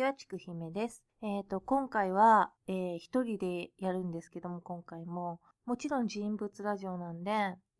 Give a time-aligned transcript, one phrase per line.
[0.00, 1.04] ちは、ちくひめです。
[1.20, 7.30] えっ、ー、と、今回は、えー、一人でやるんですけども、今回も、もちろん人物ラジオなんで、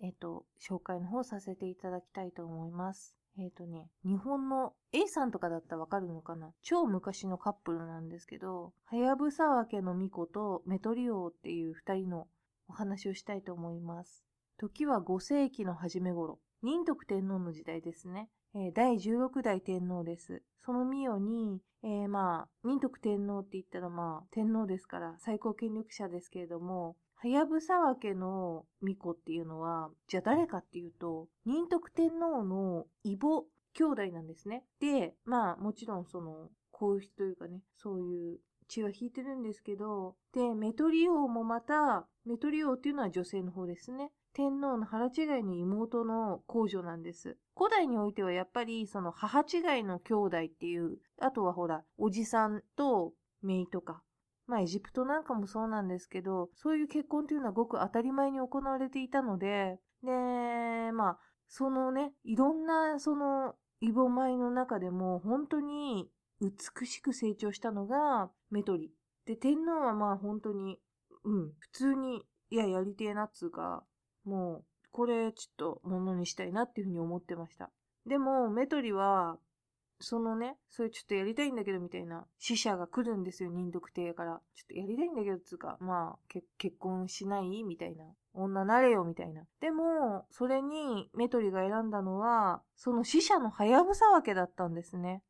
[0.00, 3.14] えっ、ー、と、紹介の方させていただきたいと思います。
[3.38, 6.52] えっ、ー、とね、日本の A さんとかだったらわかるのかな？
[6.60, 12.26] 超昔のカップルなんですけど、はやぶさわけの巫女とメトリオっていう二人の
[12.66, 14.24] お話をしたいと思います。
[14.58, 18.28] 時は5世紀の初め頃、仁徳天皇の時代ですね。
[18.52, 20.42] えー、第16代天皇です。
[20.58, 33.44] その御代に、えー、まあ、仁徳天皇って言ったらまあ、天皇ですから最高権力者ですけれども、はやぶさわ家の巫女っていうのは、じゃあ誰かっていうと、仁徳天皇の異母
[33.74, 34.64] 兄弟なんですね。
[34.80, 44.10] で、まあ、もちろんその、皇室というかね、そういう血は引いてるんですけど、で、メトリ王もまた、メトリ王っていうのは女性の方ですね。
[44.34, 47.36] 天皇の腹違いの妹の皇女なんです。
[47.56, 53.12] 古代においてはやっぱりその母違いの兄弟っていう、あとはほら、おじさんと
[53.42, 54.02] 姪とか、
[54.46, 66.08] まあエジプトなんかもそうなんですけど、そういう結婚というのはごく当たり前に行われていたので、で、まあ、そのね、いろんなそのイボ米の中でも本当に
[66.40, 68.92] 美しく成長したのがメトリ。
[69.26, 70.78] で、天皇はまあ本当に、
[71.24, 73.84] うん、普通に、いや、やりてえなっつうか、
[74.28, 77.70] もう、これちょっとものにしたいなっていうふうに思ってました。
[78.06, 79.38] でも、メトリは、
[80.00, 84.40] そのね、それちょっとやりたいんだけどみたいな死者が来るんですよ、人徳帝から。
[84.54, 86.18] ちょっとやりたいんだけどつうか、まあ、
[86.58, 88.04] 結婚しないみたいな。
[88.34, 89.42] 女なれよみたいな。
[89.60, 95.22] でも、それにメトリが選んだのは、その死者のハヤブサわけだったんですね。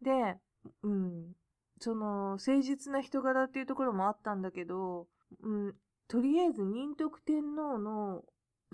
[0.00, 0.36] で、
[0.82, 1.32] うん。
[1.80, 5.08] その、誠実な人柄っていうところもあったんだけど、
[5.42, 5.74] うん、
[6.06, 8.22] とりあえず仁徳天皇の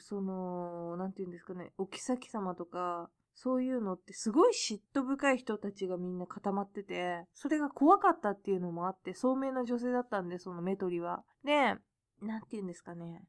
[0.01, 11.23] その、なんて言うんですかね、お妃様とか、そういうのってすごい嫉妬深い人たちがみんな固まってて、それが怖かったっていうのもあって、聡明な女性だったんで、そのメトリは。
[11.45, 11.77] で、
[12.21, 13.23] なんて言うんですかね。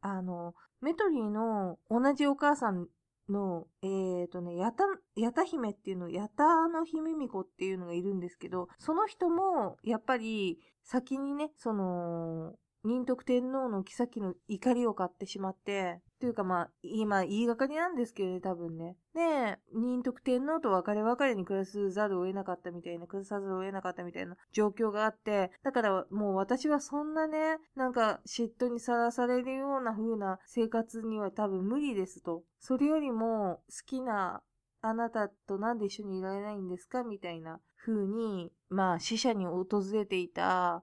[0.00, 2.86] あの、メトリーの同じお母さん
[3.28, 4.84] の、えーとね、やた、
[5.16, 12.54] やた姫っていうの、やたの姫巫女っていうのがいるんですけど、その人も、やっぱり、先にね、その、
[12.84, 18.96] 仁徳天皇の妃の怒りを買ってしまって、というかまあ、今言いがかりなんですけどね、多分ね。
[19.14, 32.42] で、仁徳天皇と別れ別れに暮らすざるを得なかったみたいな、暮らさざるを得なかったみたいな状況があって、だからもう私はそんなね、なんか嫉妬にさらされるような風な生活には多分無理ですと。
[32.58, 34.42] それよりも好きな
[34.82, 37.02] あなたとなんで一緒にいられないんですか？
[37.04, 40.82] みたいな風に、まあ死者に訪れていた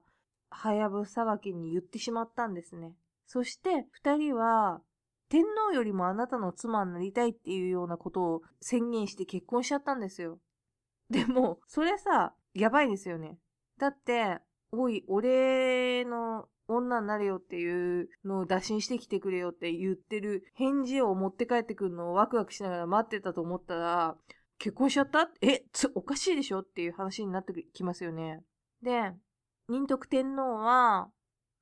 [0.52, 2.94] はやぶさわけに言ってしまったんですね。
[3.26, 4.80] そして二人は
[5.28, 10.38] 天皇よりもあなたの妻になりたいっていうようなことを宣言して結婚しちゃったんですよ。
[11.08, 13.38] でも、それさ、やばいですよね。
[13.78, 14.38] だって、
[14.70, 24.16] おい、俺の女になれよっていうのを打診してきてくれよって言ってる返事を持って帰ってくるのをワクワクしながら待ってたと思ったら、
[24.58, 25.30] 結婚しちゃった？
[25.40, 25.64] え、
[25.94, 26.60] おかしいでしょ？
[26.60, 28.42] っていう話になってきますよね。
[28.82, 29.12] で、
[29.68, 31.10] 仁徳天皇は、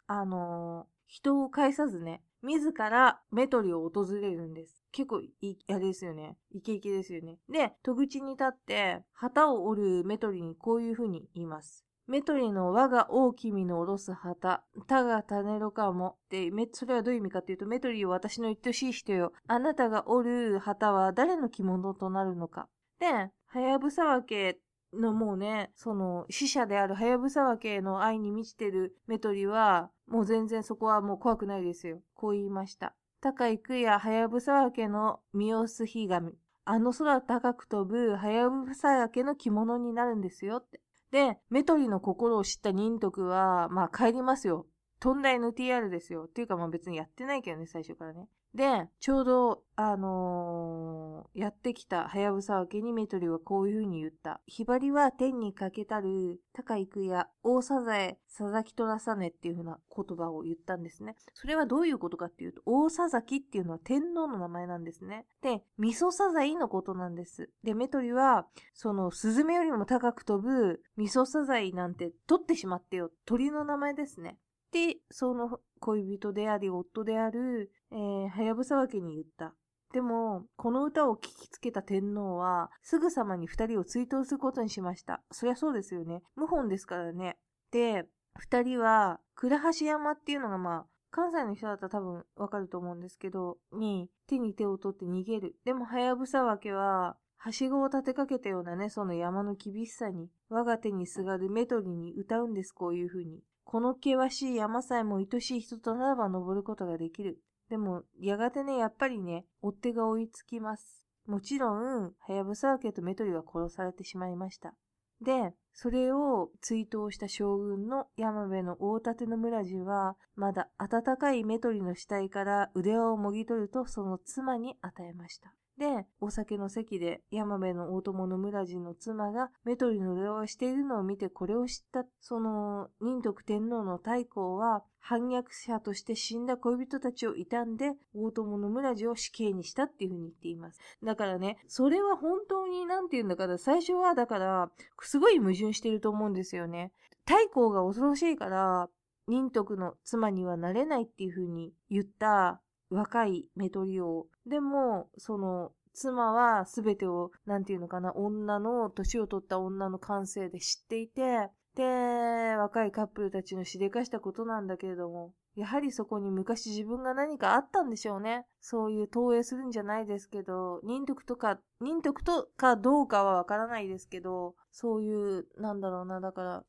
[0.06, 4.82] あのー、人を介さずね、自らメトリを訪れるんです。
[4.92, 6.36] 結構い、あれですよね。
[6.52, 7.38] イケイケですよね。
[7.48, 11.84] で、戸口に立って、旗を折るメトリにこういう風に言います。
[12.06, 16.16] メトリの我が大君の下ろす旗、他が種ろかも。
[16.28, 19.32] で、それはどういう意味かっていうと、メトリを私の言ってほしい人よ。
[19.46, 22.68] あなたが折る旗は誰の着物となるのか。
[22.98, 24.58] で、はやぶさわけ
[24.92, 32.00] のもうね、その死者であるハヤブサワ家の愛に満ちてるメトリは、もう全然そこはもう怖くないですよ。
[32.14, 32.94] こう言いました。
[33.20, 36.32] 高い区やハヤブサワ家のミオスヒガミ。
[36.64, 40.80] あの空高く飛ぶハヤブサワ家の着物になるんですよって。
[41.10, 44.66] で、メトリの心を知った忍徳は、まあ帰りますよ。
[45.00, 46.24] 飛んだ NTR ですよ。
[46.24, 48.28] っていうかまあ別にやってないけどね、最初からね。
[48.54, 54.40] で、ちょうど、あのー、やってきたはやぶさわけにメトリはこういう風に言った。
[54.46, 61.14] ひばりは天にかけたる高いくや大サザエ佐々木虎さねっていう風な言葉を言ったんですね。
[61.34, 65.26] それはどういうことかっていうと、大佐々木っていうのは天皇の名前なんですね。
[65.42, 67.50] で、味噌サザエのことなんです。
[67.62, 73.12] で、メトリは、その、スズメよりも高く飛ぶ味噌サザエなんて取ってしまってよ。
[73.26, 74.38] 鳥の名前ですね。
[74.72, 79.54] で、その恋人であり夫である、えー、はやぶさわけに言った。
[79.92, 85.22] でも、この歌を聞きつけた天皇は、すぐさまに二人を追悼することにしました。
[85.32, 86.22] そりゃそうですよね。
[86.36, 87.38] 謀反ですからね。
[87.72, 88.06] で、
[88.38, 95.56] 二人は、倉橋山っていうのがまあ、関西の人だったら多分わかると思うんですけど、に手に手を取って逃げる。
[95.64, 103.42] でも、はやぶさわけは、はしごを立てかけたようなね、その山の厳しさに、我が手にすがるメトリに歌うんです、こういう風に。
[103.70, 107.38] この険しい山さえも愛しい人とならば登ることができる。
[107.68, 111.06] でも、やがてね、やっぱりね、追っ手が追いつきます。
[111.24, 114.74] もちろん、はやぶさ家とメトリは殺されてしまいました。
[115.20, 125.54] で、それを追悼した将軍の山部の大立の村地は、まだ温かいメトリの死体から腕輪をもぎ取るとその妻に与えました。
[125.80, 140.78] で、お酒の席で山部の大友の村人の妻がメトリの出をしているのを見てこれを知った、その仁徳天皇の太閤は反逆者として死んだ恋人たちを悼んで大友の村人を死刑にしたっていうふうに言っています。
[141.02, 146.92] だからね、それは本当になんて言うんだから、最初はだから、すごい矛盾してると思うんですよね。
[147.26, 148.90] 太閤が恐ろしいから、
[149.28, 152.60] 仁徳の妻にはなれないっていうふうに言った
[152.90, 154.26] 若いメトリオ。
[154.46, 168.46] でも、その、妻は全てを、なんていうのかな、女の、年を取った女の感性で知っていて、で、若いカップルたちのしでかしたことなんだけれども、やはりそこに昔自分が何かあったんでしょうね。
[168.60, 176.64] そういう投影するんじゃないですけど、忍徳とか、忍徳とかどうかはわからないですけど、そういう、なんだろうな、だから、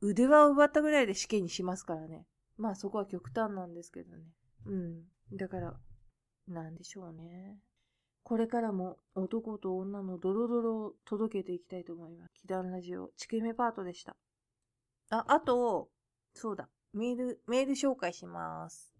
[0.00, 2.26] 腕輪を奪ったぐらいで死刑にしますからね。
[2.56, 4.24] まあそこは極端なんですけどね。
[4.66, 5.02] うん。
[5.34, 5.74] だから、
[6.46, 7.58] なんでしょうね。
[8.22, 12.32] これからも男と女のドロドロを届けていきたいと思います。
[12.46, 14.16] 祈願ラジオ、チキメパートでした。
[15.10, 15.88] あ、あと、
[16.34, 18.92] そうだ、メール、メール紹介します。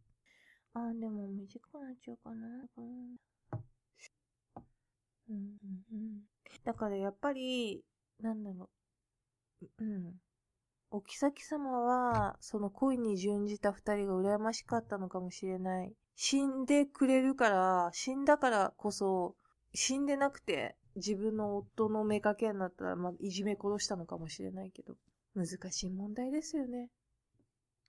[0.74, 2.46] あ、でも短くなっちゃうかな。
[2.76, 3.16] うん、
[5.28, 5.58] うん、
[5.92, 6.20] うん。
[6.64, 7.84] だからやっぱり、
[8.20, 8.70] なんだろ
[9.62, 9.84] う。
[9.84, 10.14] うん。
[10.92, 15.92] お妃様は、その恋に準じた二人が羨ましかったのかもしれない。
[16.14, 19.34] 死んでくれるから、死んだからこそ、
[19.74, 24.96] 死んでなくて自分の夫の目かけになったら、まあ、いじめ殺したのかもしれないけど、
[25.34, 26.90] 難しい問題ですよね。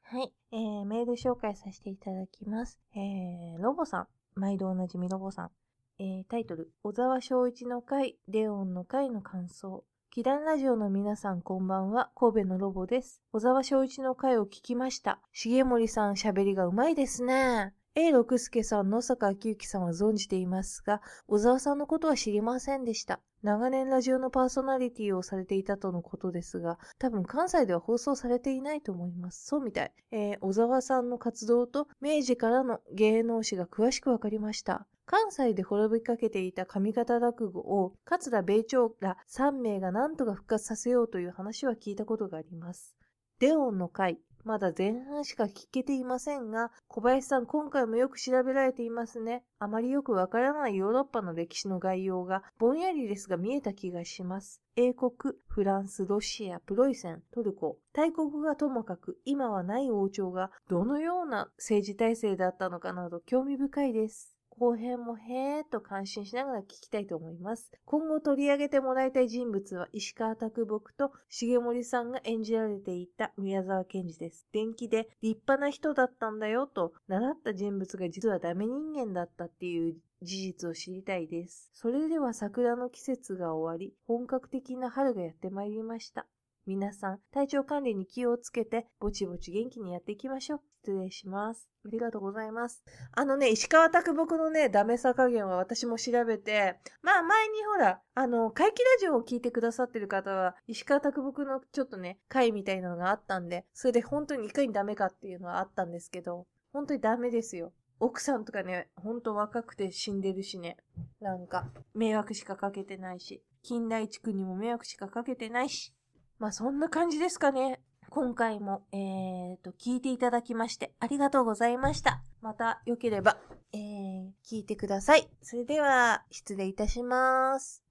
[0.04, 0.32] はい。
[0.52, 2.80] えー、メール紹介させていただきます。
[2.96, 4.08] えー、ロボさん。
[4.36, 5.52] 毎度おなじみロボさん。
[6.00, 9.84] えー、タイトル、小沢昭一の回、レオンの回の感想。
[10.16, 13.20] 祈願ラジオの皆さんこんばんは、神戸のロボです。
[13.32, 15.20] 小沢昭一の回を聞きました。
[15.34, 17.74] 重森さん喋りがうまいですね。
[17.96, 23.22] A 六助さん、野坂昭之さんは存じていますが、小沢さんのことは知りませんでした。
[23.44, 29.46] 長年ラジオのパーソナリティをされていたとのことですが、多分関西では放送されていないと思います。
[29.46, 29.92] そうみたい。
[30.12, 34.88] えー、小沢さんの活動と明治からの芸能史が詳しくわかりました。
[35.06, 42.96] 関西で滅びかけていた上方落語を桂米朝ら3名が何とか復活させようという話は聞いたことがあります。
[43.40, 49.44] デオンの会、まだ前半しか聞けていませんが、小林さん今回もよく調べられていますね。
[49.58, 54.62] あまりよくわからないヨーロッパの歴史の概要がぼんやりですが見えた気がします。
[54.76, 64.33] 英国、フランス、ロシア、プロイセン、トルコ、大国がともかく今はない王朝がどのような政治体制だったのかなど興味深いです。
[64.60, 67.72] 後編もへーっと感心しながら聞きたいと思います。
[67.86, 74.48] 今後取り上げてもらいたい人物は石川拓木と重森さんが演じられていた宮沢賢治です。
[74.52, 81.70] 電気で立派な人だったんだよと習った人物が実はダメ人間だったっていう事実を知りたいです。
[81.74, 86.26] それでは桜の季節が終わり、本格的な春がやってまいりました。
[86.66, 90.62] 皆さん、体調管理に気をつけて、ぼちぼち元気にやっていきましょう。
[90.86, 91.70] 失礼します。
[91.86, 92.84] ありがとうございます。
[93.12, 107.74] あのね、石川拓木のね、ダメさ加減は私も調べて、まあ前にほら、あの、怪奇ラジオを聞いてくださってる方は、石川拓木のちょっとね、回みたいなのがあったんで、それで本当にいかにダメかっていうのはあったんですけど、本当にダメですよ。
[108.00, 110.78] 奥さんとかね、ほんと若くて死んでるしね。
[111.20, 115.94] なんか、迷惑しかかけてないし、近代地区にも迷惑しかかけてないし。
[116.40, 117.80] まあそんな感じですかね。
[118.10, 122.22] 今回も、えーと、聞いていただきましてありがとうございました。
[122.42, 123.38] また良ければ、
[123.74, 125.28] えー、聞いてください。
[125.42, 127.84] それでは、失礼いたします。